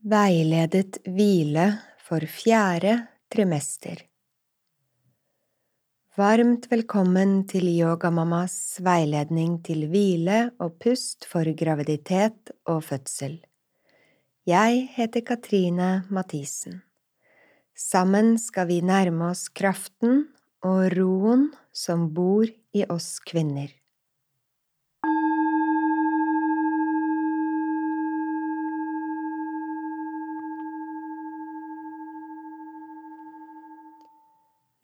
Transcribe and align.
Veiledet 0.00 0.96
hvile 1.04 1.66
for 2.00 2.24
fjerde 2.24 2.94
trimester 3.28 3.98
Varmt 6.16 6.70
velkommen 6.72 7.42
til 7.44 7.66
Yogamammas 7.68 8.78
veiledning 8.80 9.58
til 9.60 9.84
hvile 9.92 10.38
og 10.56 10.78
pust 10.80 11.28
for 11.28 11.44
graviditet 11.52 12.48
og 12.64 12.80
fødsel. 12.88 13.42
Jeg 14.48 14.88
heter 14.96 15.20
Katrine 15.20 15.90
Mathisen. 16.08 16.80
Sammen 17.76 18.38
skal 18.40 18.70
vi 18.72 18.80
nærme 18.80 19.28
oss 19.34 19.50
kraften 19.52 20.30
og 20.64 20.96
roen 20.96 21.50
som 21.76 22.08
bor 22.16 22.48
i 22.72 22.88
oss 22.88 23.18
kvinner. 23.20 23.68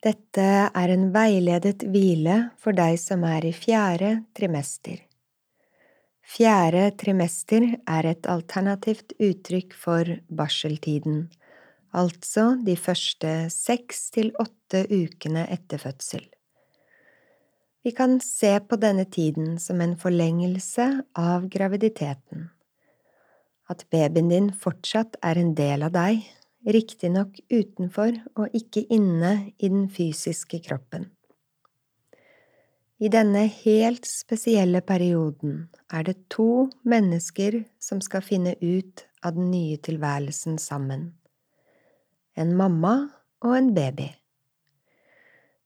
Dette 0.06 0.42
er 0.70 0.92
en 0.92 1.08
veiledet 1.10 1.82
hvile 1.90 2.36
for 2.62 2.76
deg 2.78 2.94
som 3.02 3.24
er 3.26 3.42
i 3.48 3.50
fjerde 3.56 4.12
trimester. 4.38 5.00
Fjerde 6.26 6.92
trimester 7.00 7.64
er 7.74 8.06
et 8.12 8.28
alternativt 8.30 9.16
uttrykk 9.18 9.74
for 9.74 10.12
barseltiden, 10.30 11.24
altså 11.90 12.52
de 12.62 12.76
første 12.78 13.34
seks 13.50 14.04
til 14.14 14.30
åtte 14.42 14.84
ukene 14.92 15.46
etter 15.50 15.82
fødsel. 15.82 16.22
Vi 17.82 17.94
kan 17.94 18.20
se 18.22 18.52
på 18.62 18.78
denne 18.82 19.08
tiden 19.10 19.58
som 19.62 19.82
en 19.82 19.98
forlengelse 19.98 20.86
av 21.18 21.50
graviditeten, 21.50 22.50
at 23.70 23.86
babyen 23.90 24.30
din 24.30 24.50
fortsatt 24.54 25.18
er 25.22 25.38
en 25.42 25.54
del 25.58 25.86
av 25.86 25.94
deg 25.98 26.26
riktignok 26.66 27.38
utenfor 27.52 28.16
og 28.34 28.54
ikke 28.56 28.82
inne 28.92 29.52
i 29.58 29.70
den 29.70 29.86
fysiske 29.92 30.60
kroppen. 30.66 31.10
I 32.96 33.10
denne 33.12 33.44
helt 33.52 34.06
spesielle 34.08 34.80
perioden 34.80 35.66
er 35.92 36.06
det 36.08 36.16
to 36.32 36.70
mennesker 36.88 37.60
som 37.82 38.00
skal 38.00 38.24
finne 38.24 38.54
ut 38.62 39.04
av 39.20 39.36
den 39.36 39.50
nye 39.52 39.76
tilværelsen 39.76 40.56
sammen. 40.58 41.10
En 42.36 42.54
mamma 42.56 42.94
og 43.44 43.56
en 43.58 43.74
baby. 43.76 44.08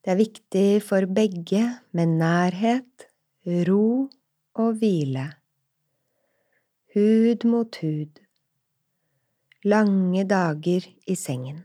Det 0.03 0.11
er 0.15 0.19
viktig 0.19 0.69
for 0.83 1.07
begge 1.07 1.63
med 1.95 2.17
nærhet, 2.19 3.07
ro 3.69 4.09
og 4.59 4.81
hvile. 4.81 5.29
Hud 6.97 7.47
mot 7.47 7.79
hud 7.85 8.19
lange 9.65 10.25
dager 10.25 10.87
i 11.07 11.17
sengen. 11.17 11.65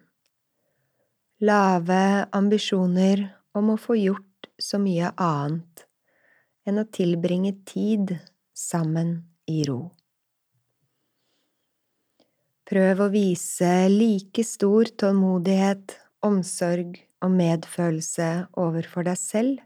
Lave 1.40 2.28
ambisjoner 2.32 3.28
om 3.56 3.72
å 3.72 3.78
få 3.80 3.96
gjort 4.00 4.50
så 4.60 4.80
mye 4.80 5.12
annet 5.16 5.86
enn 6.68 6.82
å 6.82 6.88
tilbringe 6.92 7.54
tid 7.68 8.16
sammen 8.56 9.18
i 9.48 9.64
ro. 9.68 9.92
Prøv 12.66 13.04
å 13.06 13.10
vise 13.14 13.72
like 13.92 14.44
stor 14.44 14.90
tålmodighet, 14.98 15.94
omsorg 16.26 16.98
og 17.22 17.36
medfølelse 17.36 18.30
overfor 18.58 19.06
deg 19.06 19.20
selv 19.22 19.62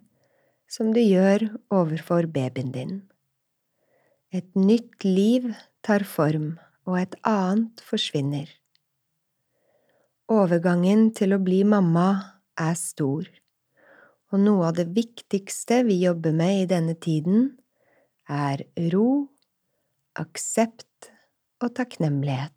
som 0.70 0.92
du 0.94 1.00
gjør 1.00 1.48
overfor 1.74 2.28
babyen 2.30 2.74
din. 2.76 2.98
Et 4.36 4.50
nytt 4.60 5.06
liv 5.08 5.48
tar 5.82 6.04
form 6.06 6.58
og 6.90 6.98
et 6.98 7.16
annet 7.28 7.84
forsvinner. 7.86 8.50
Overgangen 10.30 11.10
til 11.18 11.34
å 11.34 11.42
bli 11.42 11.62
mamma 11.66 12.10
er 12.60 12.76
stor, 12.78 13.30
og 14.30 14.42
noe 14.44 14.70
av 14.70 14.78
det 14.78 14.90
viktigste 14.94 15.84
vi 15.88 16.02
jobber 16.04 16.36
med 16.38 16.64
i 16.64 16.70
denne 16.70 16.96
tiden, 17.02 17.54
er 18.30 18.62
ro, 18.94 19.30
aksept 20.22 21.10
og 21.64 21.74
takknemlighet. 21.78 22.54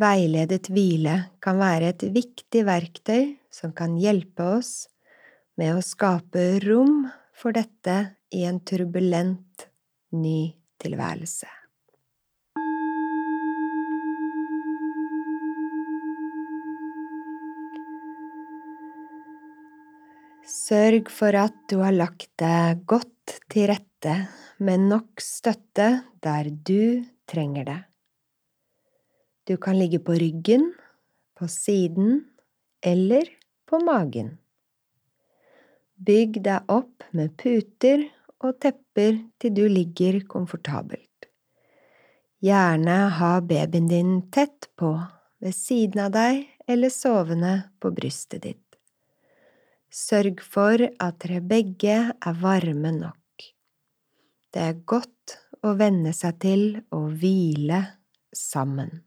Veiledet 0.00 0.70
hvile 0.72 1.16
kan 1.44 1.60
være 1.60 1.92
et 1.92 2.04
viktig 2.12 2.64
verktøy 2.68 3.36
som 3.52 3.72
kan 3.76 3.98
hjelpe 4.00 4.46
oss 4.56 4.74
med 5.60 5.76
å 5.76 5.84
skape 5.84 6.62
rom 6.64 7.04
for 7.36 7.56
dette 7.56 7.96
i 8.32 8.46
en 8.48 8.60
turbulent, 8.64 9.68
ny 10.16 10.52
tilværelse. 10.80 11.59
Sørg 20.50 21.06
for 21.14 21.36
at 21.38 21.54
du 21.70 21.76
har 21.78 21.94
lagt 21.94 22.32
deg 22.40 22.82
godt 22.90 23.36
til 23.52 23.68
rette 23.70 24.14
med 24.58 24.88
nok 24.90 25.22
støtte 25.22 25.86
der 26.24 26.48
du 26.50 27.06
trenger 27.30 27.68
det. 27.68 27.78
Du 29.46 29.54
kan 29.62 29.78
ligge 29.78 30.00
på 30.02 30.16
ryggen, 30.18 30.72
på 31.38 31.46
siden 31.46 32.24
eller 32.82 33.30
på 33.70 33.78
magen. 33.86 34.32
Bygg 35.94 36.40
deg 36.42 36.66
opp 36.72 37.06
med 37.14 37.36
puter 37.38 38.02
og 38.42 38.58
tepper 38.58 39.20
til 39.38 39.54
du 39.54 39.66
ligger 39.70 40.18
komfortabelt. 40.26 41.28
Gjerne 42.42 42.96
ha 43.20 43.30
babyen 43.44 43.86
din 43.86 44.16
tett 44.32 44.66
på, 44.80 44.96
ved 45.38 45.54
siden 45.54 46.08
av 46.08 46.14
deg 46.16 46.42
eller 46.66 46.90
sovende 46.90 47.54
på 47.78 47.92
brystet 47.94 48.48
ditt. 48.48 48.69
Sørg 49.90 50.38
for 50.46 50.78
at 51.02 51.16
dere 51.24 51.40
begge 51.42 51.94
er 52.14 52.36
varme 52.38 52.92
nok. 52.94 53.46
Det 54.54 54.62
er 54.62 54.82
godt 54.86 55.34
å 55.66 55.74
venne 55.78 56.12
seg 56.14 56.36
til 56.42 56.62
å 56.94 57.00
hvile 57.10 57.80
sammen. 58.30 59.00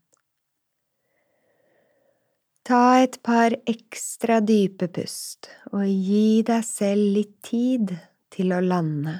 Ta 2.67 2.99
et 3.03 3.17
par 3.23 3.55
ekstra 3.67 4.38
dype 4.44 4.88
pust 4.95 5.49
og 5.71 5.88
gi 5.88 6.44
deg 6.47 6.63
selv 6.67 7.15
litt 7.17 7.33
tid 7.44 7.91
til 8.31 8.55
å 8.55 8.59
lande. 8.63 9.17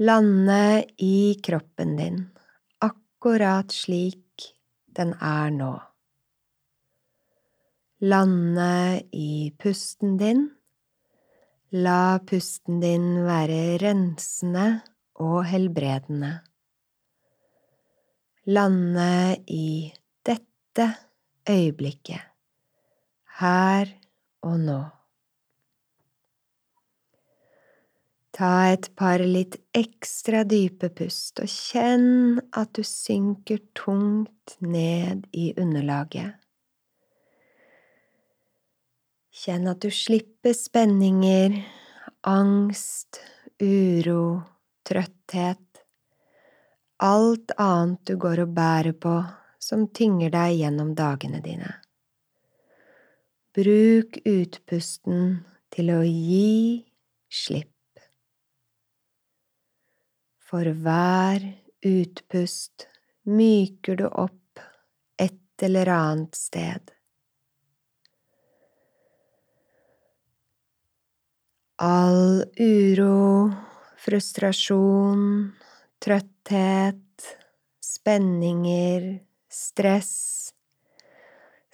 Lande 0.00 0.84
i 1.04 1.36
kroppen 1.44 1.96
din, 1.96 2.20
akkurat 2.80 3.72
slik 3.72 4.52
den 4.96 5.12
er 5.20 5.52
nå. 5.52 5.72
Lande 8.04 9.02
i 9.12 9.52
pusten 9.58 10.16
din. 10.16 10.50
La 11.70 12.18
pusten 12.26 12.80
din 12.82 13.04
være 13.22 13.76
rensende 13.78 14.64
og 15.22 15.44
helbredende. 15.46 16.32
Lande 18.50 19.38
i 19.46 19.92
dette 20.26 20.88
øyeblikket, 21.46 22.26
her 23.38 23.94
og 24.42 24.58
nå. 24.66 24.82
Ta 28.34 28.52
et 28.74 28.90
par 28.98 29.22
litt 29.22 29.60
ekstra 29.70 30.42
dype 30.42 30.90
pust 30.90 31.46
og 31.46 31.54
kjenn 31.54 32.42
at 32.50 32.74
du 32.74 32.82
synker 32.82 33.62
tungt 33.78 34.58
ned 34.58 35.28
i 35.30 35.52
underlaget. 35.54 36.41
Kjenn 39.32 39.64
at 39.70 39.80
du 39.80 39.88
slipper 39.88 40.52
spenninger, 40.52 41.54
angst, 42.28 43.22
uro, 43.64 44.42
trøtthet, 44.84 45.80
alt 47.00 47.54
annet 47.56 48.04
du 48.06 48.18
går 48.20 48.44
og 48.44 48.52
bærer 48.52 48.92
på 48.92 49.14
som 49.62 49.86
tynger 49.88 50.34
deg 50.34 50.58
gjennom 50.60 50.92
dagene 50.98 51.40
dine. 51.40 51.72
Bruk 53.56 54.20
utpusten 54.28 55.42
til 55.72 55.94
å 55.96 56.00
gi 56.04 56.84
slipp. 57.32 57.68
For 60.44 60.68
hver 60.84 61.48
utpust 61.88 62.90
myker 63.32 63.96
du 63.96 64.08
opp 64.08 64.60
et 65.16 65.64
eller 65.64 65.88
annet 65.96 66.36
sted. 66.36 66.91
All 71.82 72.44
uro, 72.62 73.50
frustrasjon, 73.98 75.50
trøtthet, 75.98 77.26
spenninger, 77.82 79.06
stress 79.50 80.52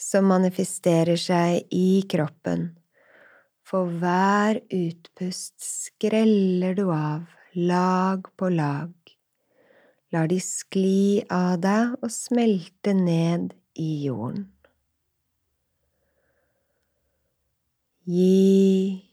som 0.00 0.30
manifesterer 0.32 1.18
seg 1.20 1.68
i 1.76 2.00
kroppen. 2.08 2.70
For 3.68 3.90
hver 4.00 4.62
utpust 4.72 5.58
skreller 5.60 6.78
du 6.78 6.86
av 6.88 7.26
lag 7.58 8.30
på 8.40 8.48
lag, 8.54 8.94
lar 10.14 10.30
de 10.30 10.38
skli 10.40 11.20
av 11.28 11.58
deg 11.60 11.98
og 12.00 12.14
smelte 12.14 12.96
ned 12.96 13.52
i 13.76 13.90
jorden. 14.06 14.46
Gi 18.08 19.07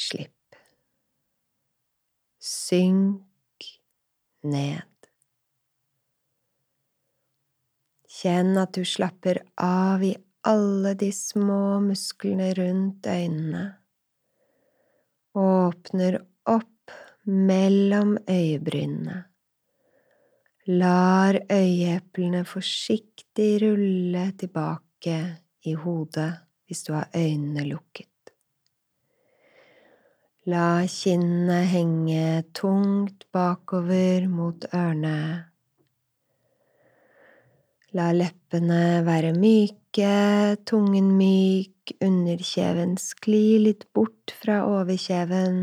slipp. 0.00 0.56
Synk 2.40 3.68
ned. 4.42 4.86
Kjenn 8.20 8.56
at 8.60 8.74
du 8.76 8.84
slapper 8.88 9.42
av 9.64 10.04
i 10.04 10.14
alle 10.48 10.94
de 10.98 11.12
små 11.12 11.78
musklene 11.84 12.52
rundt 12.56 13.06
øynene. 13.06 13.64
Åpner 15.36 16.18
opp 16.50 16.96
mellom 17.24 18.16
øyebrynene 18.28 19.24
lar 20.70 21.34
øyeeplene 21.50 22.44
forsiktig 22.44 23.62
rulle 23.62 24.32
tilbake 24.38 25.16
i 25.64 25.74
hodet 25.74 26.32
hvis 26.66 26.82
du 26.86 26.92
har 26.92 27.08
øynene 27.16 27.64
lukket. 27.66 28.09
La 30.48 30.86
kinnene 30.88 31.66
henge 31.68 32.44
tungt 32.56 33.26
bakover 33.28 34.24
mot 34.24 34.62
ørene. 34.72 35.44
La 37.92 38.06
leppene 38.16 39.02
være 39.04 39.34
myke, 39.36 40.56
tungen 40.64 41.10
myk, 41.18 41.92
underkjeven 42.00 42.94
skli 42.96 43.58
litt 43.66 43.84
bort 43.92 44.32
fra 44.40 44.62
overkjeven, 44.64 45.58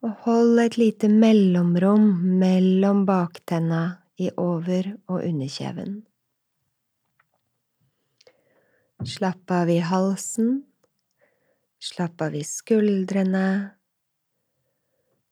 og 0.00 0.24
hold 0.24 0.62
et 0.64 0.80
lite 0.80 1.12
mellomrom 1.12 2.08
mellom 2.40 3.04
baktenna 3.04 3.82
i 4.16 4.30
over- 4.38 4.94
og 5.12 5.20
underkjeven. 5.20 6.00
Slapp 9.04 9.52
av 9.52 9.68
i 9.68 9.82
halsen, 9.84 10.62
slapp 11.76 12.24
av 12.24 12.40
i 12.40 12.44
skuldrene, 12.46 13.76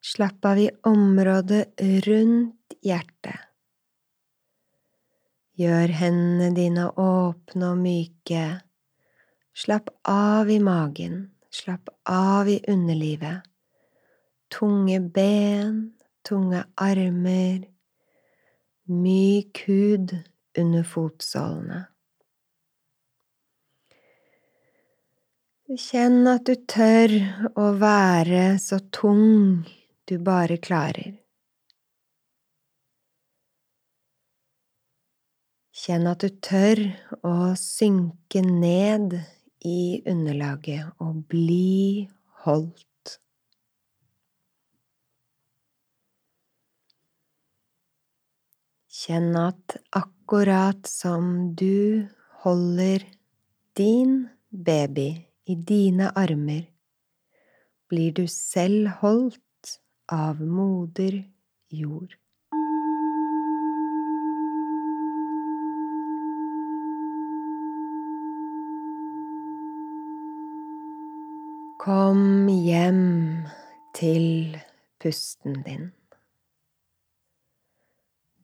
slapp 0.00 0.44
av 0.44 0.58
i 0.58 0.70
området 0.82 1.80
rundt 2.06 2.74
hjertet. 2.82 3.46
Gjør 5.60 5.92
hendene 5.92 6.54
dine 6.56 6.86
åpne 6.96 7.72
og 7.74 7.80
myke. 7.82 8.44
Slapp 9.52 9.90
av 10.08 10.48
i 10.48 10.56
magen, 10.62 11.26
slapp 11.52 11.90
av 12.08 12.48
i 12.48 12.56
underlivet. 12.70 13.44
Tunge 14.50 15.00
ben, 15.00 15.92
tunge 16.24 16.62
armer, 16.80 17.66
myk 18.88 19.60
hud 19.66 20.16
under 20.58 20.86
fotsålene. 20.86 21.84
Kjenn 25.70 26.24
at 26.26 26.48
du 26.48 26.56
tør 26.66 27.12
å 27.54 27.68
være 27.78 28.56
så 28.58 28.80
tung 28.90 29.60
du 30.08 30.18
bare 30.18 30.56
klarer. 30.62 31.18
Kjenn 35.80 36.04
at 36.10 36.20
du 36.20 36.28
tør 36.44 36.80
å 37.24 37.34
synke 37.56 38.42
ned 38.44 39.14
i 39.64 40.02
underlaget 40.08 40.92
og 41.00 41.22
bli 41.32 42.08
holdt. 42.44 42.86
Kjenn 49.00 49.32
at 49.40 49.78
akkurat 49.96 50.84
som 50.84 51.54
du 51.56 52.04
holder 52.42 53.06
din 53.78 54.26
baby 54.50 55.08
i 55.48 55.56
dine 55.56 56.10
armer, 56.12 56.66
blir 57.88 58.12
du 58.12 58.26
selv 58.28 59.00
holdt 59.00 59.40
av 60.12 60.42
moder 60.42 61.22
jord. 61.70 62.16
Kom 71.80 72.50
hjem 72.52 73.06
til 73.96 74.58
pusten 75.00 75.62
din 75.64 75.88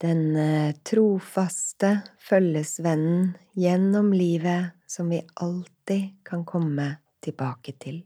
denne 0.02 0.74
trofaste 0.84 1.92
følgesvennen 2.20 3.30
gjennom 3.56 4.12
livet 4.12 4.76
som 4.86 5.08
vi 5.12 5.22
alltid 5.40 6.18
kan 6.26 6.44
komme 6.44 6.96
tilbake 7.24 7.72
til. 7.80 8.02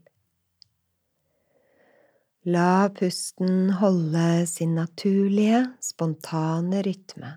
La 2.45 2.89
pusten 2.89 3.69
holde 3.77 4.47
sin 4.47 4.73
naturlige, 4.73 5.59
spontane 5.77 6.79
rytme. 6.81 7.35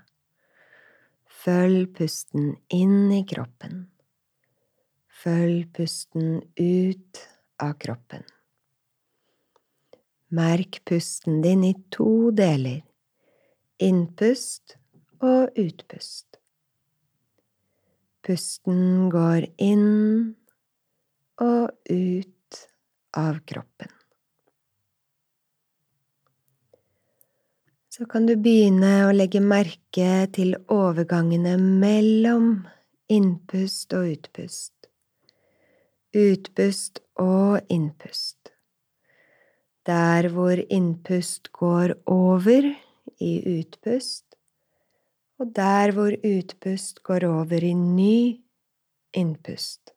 Følg 1.29 1.91
pusten 1.99 2.55
inn 2.73 3.13
i 3.13 3.21
kroppen. 3.29 3.83
Følg 5.25 5.67
pusten 5.77 6.39
ut 6.57 7.21
av 7.61 7.75
kroppen. 7.85 8.25
Merk 10.33 10.81
pusten 10.89 11.43
din 11.45 11.67
i 11.69 11.75
to 11.93 12.31
deler 12.33 12.81
innpust 13.85 14.79
og 15.21 15.53
utpust. 15.61 16.39
Pusten 18.25 19.11
går 19.13 19.51
inn 19.61 20.33
og 21.45 21.93
ut 21.93 22.65
av 23.21 23.45
kroppen. 23.45 23.93
Så 27.95 28.09
kan 28.11 28.25
du 28.27 28.33
begynne 28.35 29.05
å 29.07 29.11
legge 29.15 29.39
merke 29.39 30.25
til 30.35 30.57
overgangene 30.73 31.53
mellom 31.63 32.65
innpust 33.07 33.95
og 33.95 34.09
utpust, 34.17 34.89
utpust 36.11 36.99
og 37.23 37.71
innpust. 37.71 38.51
Der 39.87 40.27
hvor 40.35 40.59
innpust 40.59 41.53
går 41.55 41.95
over 42.11 42.67
i 43.23 43.33
utpust, 43.61 44.27
og 45.39 45.55
der 45.55 45.95
hvor 45.95 46.19
utpust 46.19 46.99
går 47.07 47.31
over 47.31 47.63
i 47.63 47.77
ny 47.79 48.19
innpust. 49.15 49.95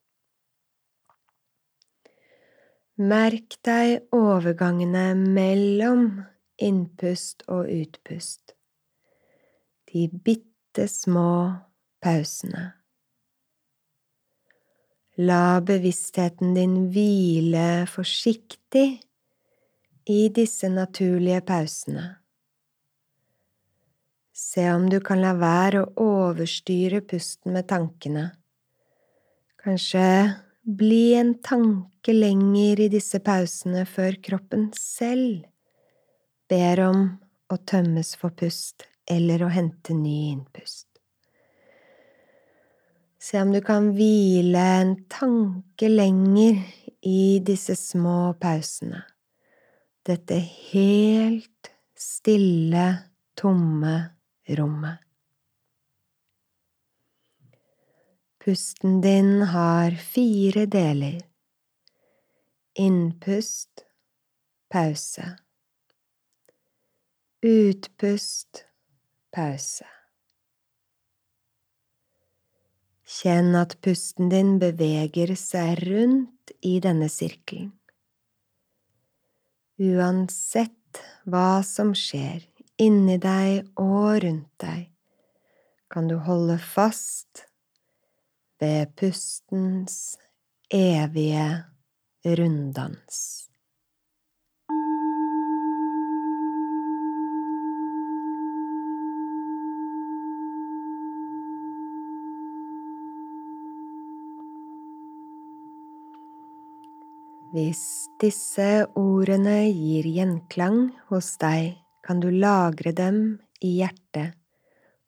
Merk 3.01 3.57
deg 3.65 4.03
overgangene 4.13 5.09
mellom 5.17 6.09
innpust 6.57 7.45
og 7.47 7.69
utpust, 7.71 8.53
de 9.91 10.07
bitte 10.09 10.87
små 10.91 11.53
pausene. 12.03 12.71
La 15.17 15.59
bevisstheten 15.65 16.53
din 16.53 16.75
hvile 16.93 17.87
forsiktig 17.89 18.87
i 20.07 20.19
disse 20.29 20.69
naturlige 20.69 21.41
pausene. 21.41 22.05
Se 24.37 24.67
om 24.69 24.85
du 24.91 24.99
kan 25.01 25.23
la 25.23 25.33
være 25.33 25.81
å 25.81 26.09
overstyre 26.21 27.01
pusten 27.01 27.57
med 27.57 27.65
tankene. 27.71 28.27
Kanskje 29.57 30.05
bli 30.61 31.15
en 31.17 31.33
tanke 31.41 32.13
lenger 32.13 32.85
i 32.85 32.91
disse 32.93 33.17
pausene 33.25 33.87
før 33.89 34.19
kroppen 34.21 34.69
selv 34.77 35.47
ber 36.49 36.81
om 36.87 37.01
å 37.51 37.57
tømmes 37.57 38.15
for 38.19 38.35
pust 38.35 38.87
eller 39.07 39.43
å 39.43 39.51
hente 39.51 39.95
ny 39.95 40.31
innpust. 40.33 40.87
Se 43.19 43.41
om 43.41 43.51
du 43.51 43.59
kan 43.65 43.91
hvile 43.95 44.63
en 44.81 44.93
tanke 45.11 45.89
lenger 45.89 46.59
i 47.07 47.39
disse 47.43 47.75
små 47.75 48.33
pausene. 48.39 49.01
Dette 50.07 50.37
helt 50.39 51.71
stille, 51.97 52.85
tomme 53.35 53.95
rommet. 54.59 55.03
Pusten 58.47 59.01
din 59.03 59.41
har 59.51 59.97
fire 59.99 60.63
deler. 60.71 61.17
Innpust, 62.79 63.83
pause. 64.71 65.33
Utpust, 67.45 68.65
pause. 69.29 69.85
Kjenn 73.05 73.53
at 73.55 73.75
pusten 73.77 74.31
din 74.31 74.55
beveger 74.57 75.35
seg 75.37 75.83
rundt 75.85 76.49
i 76.65 76.79
denne 76.81 77.05
sirkelen. 77.13 77.75
Uansett 79.77 81.03
hva 81.29 81.61
som 81.61 81.93
skjer 81.93 82.41
inni 82.81 83.19
deg 83.21 83.69
og 83.77 84.17
rundt 84.25 84.49
deg 84.57 84.87
kan 85.93 86.09
du 86.09 86.17
holde 86.17 86.57
fast 86.57 87.45
ved 88.57 88.95
pustens 88.97 90.17
evige 90.73 91.45
runddans. 92.25 93.46
Hvis 107.57 108.05
disse 108.21 108.85
ordene 109.01 109.63
gir 109.73 110.05
gjenklang 110.05 110.91
hos 111.09 111.31
deg, 111.41 111.71
kan 112.05 112.19
du 112.21 112.27
lagre 112.29 112.91
dem 112.93 113.17
i 113.65 113.71
hjertet 113.79 114.35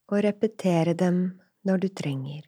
og 0.09 0.23
repetere 0.25 0.95
dem 0.97 1.19
når 1.69 1.83
du 1.83 1.87
trenger. 2.01 2.47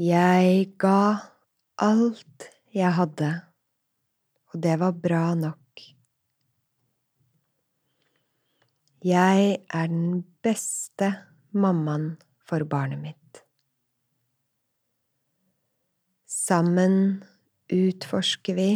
Jeg 0.00 0.72
ga 0.80 1.04
alt 1.84 2.48
jeg 2.72 2.96
hadde, 2.96 3.30
og 4.48 4.64
det 4.64 4.80
var 4.80 4.96
bra 5.04 5.24
nok. 5.36 5.86
Jeg 9.04 9.56
er 9.68 9.96
den 9.98 10.22
beste 10.40 11.12
mammaen 11.52 12.14
for 12.40 12.64
barnet 12.64 13.04
mitt. 13.04 13.19
Sammen 16.50 17.24
utforsker 17.70 18.56
vi 18.58 18.70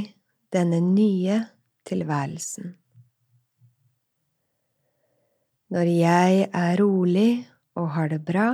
denne 0.54 0.78
nye 0.78 1.40
tilværelsen. 1.88 2.68
Når 5.74 5.90
jeg 5.90 6.44
er 6.54 6.78
rolig 6.78 7.42
og 7.74 7.88
har 7.96 8.12
det 8.12 8.20
bra, 8.28 8.46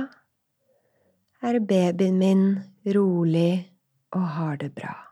er 1.45 1.59
babyen 1.61 2.17
min 2.17 2.43
rolig 2.97 3.69
og 4.09 4.25
har 4.39 4.57
det 4.57 4.73
bra. 4.73 5.10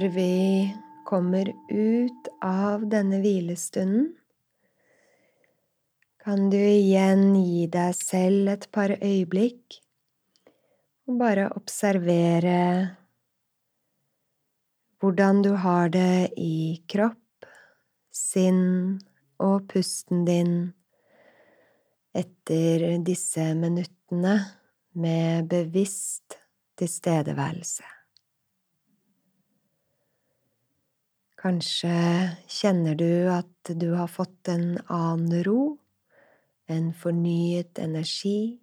Før 0.00 0.08
vi 0.08 0.74
kommer 1.04 1.48
ut 1.68 2.28
av 2.40 2.86
denne 2.88 3.18
hvilestunden, 3.20 4.06
kan 6.24 6.46
du 6.48 6.56
igjen 6.56 7.34
gi 7.36 7.66
deg 7.68 7.98
selv 7.98 8.48
et 8.54 8.64
par 8.72 8.94
øyeblikk 8.96 9.76
og 11.04 11.20
bare 11.20 11.50
observere 11.52 12.56
hvordan 15.04 15.44
du 15.44 15.52
har 15.66 15.92
det 15.92 16.32
i 16.40 16.80
kropp, 16.88 17.52
sinn 18.08 18.64
og 19.36 19.68
pusten 19.68 20.24
din 20.24 20.58
etter 22.16 22.88
disse 23.04 23.52
minuttene 23.52 24.36
med 24.96 25.52
bevisst 25.52 26.40
tilstedeværelse. 26.80 27.99
Kanskje 31.40 32.36
kjenner 32.52 32.98
du 33.00 33.30
at 33.32 33.70
du 33.80 33.94
har 33.96 34.10
fått 34.12 34.50
en 34.52 34.74
annen 34.92 35.40
ro, 35.46 35.78
en 36.68 36.90
fornyet 36.92 37.80
energi. 37.80 38.58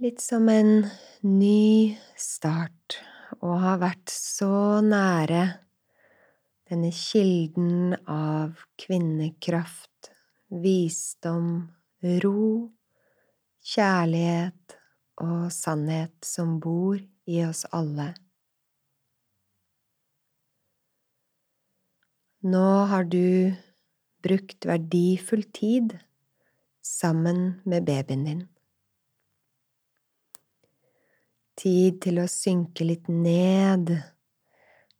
Litt 0.00 0.24
som 0.24 0.48
en 0.48 0.86
ny 1.20 1.98
start, 2.16 2.96
og 3.44 3.60
har 3.60 3.84
vært 3.84 4.08
så 4.08 4.80
nære 4.88 5.44
denne 6.72 6.88
kilden 6.96 7.92
av 8.08 8.64
kvinnekraft, 8.80 10.14
visdom, 10.64 11.54
ro, 12.24 12.72
kjærlighet 13.60 14.80
og 15.20 15.50
sannhet 15.52 16.16
som 16.24 16.56
bor 16.56 16.96
i 17.28 17.44
oss 17.44 17.66
alle. 17.68 18.14
Nå 22.44 22.84
har 22.90 23.04
du 23.04 23.54
brukt 24.22 24.66
verdifull 24.68 25.42
tid 25.48 25.94
sammen 26.84 27.54
med 27.64 27.86
babyen 27.88 28.24
din. 28.24 28.42
Tid 31.56 32.02
til 32.04 32.20
å 32.20 32.26
synke 32.28 32.84
litt 32.84 33.08
ned 33.08 33.94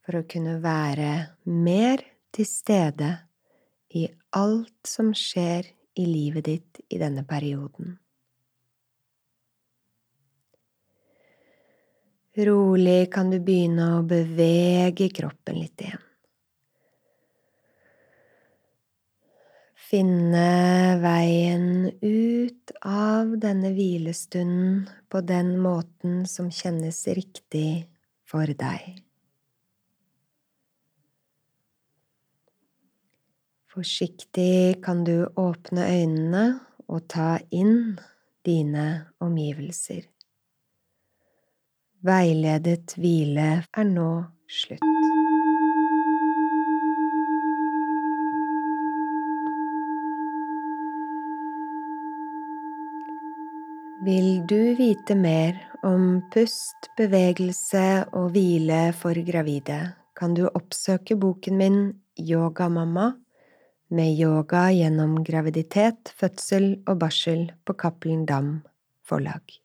for 0.07 0.23
å 0.23 0.25
kunne 0.25 0.55
være 0.65 1.11
mer 1.45 2.07
til 2.33 2.49
stede 2.49 3.11
i 3.93 4.07
alt 4.41 4.89
som 4.89 5.13
skjer 5.13 5.69
i 6.01 6.09
livet 6.09 6.49
ditt 6.49 6.81
i 6.89 7.03
denne 7.03 7.27
perioden. 7.29 7.99
Rolig 12.49 13.13
kan 13.13 13.29
du 13.31 13.37
begynne 13.37 13.93
å 13.99 14.03
bevege 14.09 15.13
kroppen 15.13 15.61
litt 15.61 15.85
igjen. 15.85 16.09
Finne 19.85 20.99
veien 21.03 21.91
ut 22.01 22.73
av 22.89 23.35
denne 23.41 23.73
hvilestunden 23.77 24.85
på 25.13 25.21
den 25.21 25.55
måten 25.61 26.23
som 26.31 26.51
kjennes 26.51 27.03
riktig 27.17 27.85
for 28.29 28.49
deg. 28.49 29.05
Forsiktig 33.75 34.83
kan 34.85 35.03
du 35.05 35.27
åpne 35.27 35.87
øynene 35.91 36.45
og 36.87 37.09
ta 37.11 37.37
inn 37.51 37.97
dine 38.47 38.87
omgivelser. 39.25 40.07
Veiledet 42.05 42.95
hvile 43.01 43.49
er 43.65 43.91
nå 43.91 44.11
slutt. 44.47 45.14
Vil 54.05 54.43
du 54.47 54.75
vite 54.77 55.15
mer 55.17 55.57
om 55.81 56.19
pust, 56.35 56.91
bevegelse 56.99 58.05
og 58.13 58.35
hvile 58.35 58.91
for 58.93 59.17
gravide, 59.25 59.79
kan 60.13 60.35
du 60.37 60.43
oppsøke 60.45 61.17
boken 61.17 61.57
min 61.57 61.79
Yogamamma 62.21 63.07
med 63.89 64.21
yoga 64.21 64.67
gjennom 64.77 65.17
graviditet, 65.25 66.13
fødsel 66.21 66.75
og 66.85 67.01
barsel 67.01 67.47
på 67.65 67.79
Cappelen 67.81 68.27
Dam 68.29 68.59
forlag. 69.09 69.64